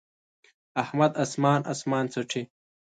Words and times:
احمد 0.83 1.11
اسمان 1.23 1.59
اسمان 1.73 2.05
څټي. 2.13 2.43